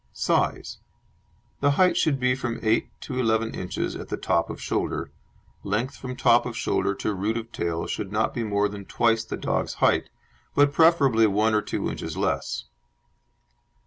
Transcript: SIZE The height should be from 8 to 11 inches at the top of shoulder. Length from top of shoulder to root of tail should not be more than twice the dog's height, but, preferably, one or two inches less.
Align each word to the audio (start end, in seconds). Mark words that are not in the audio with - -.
SIZE 0.13 0.79
The 1.59 1.71
height 1.77 1.95
should 1.95 2.19
be 2.19 2.33
from 2.33 2.57
8 2.63 2.89
to 3.01 3.19
11 3.19 3.53
inches 3.53 3.95
at 3.95 4.07
the 4.09 4.17
top 4.17 4.49
of 4.49 4.59
shoulder. 4.59 5.11
Length 5.61 5.95
from 5.97 6.15
top 6.15 6.47
of 6.47 6.57
shoulder 6.57 6.95
to 6.95 7.13
root 7.13 7.37
of 7.37 7.51
tail 7.51 7.85
should 7.85 8.11
not 8.11 8.33
be 8.33 8.43
more 8.43 8.67
than 8.67 8.85
twice 8.85 9.23
the 9.23 9.37
dog's 9.37 9.75
height, 9.75 10.09
but, 10.55 10.73
preferably, 10.73 11.27
one 11.27 11.53
or 11.53 11.61
two 11.61 11.87
inches 11.87 12.17
less. 12.17 12.63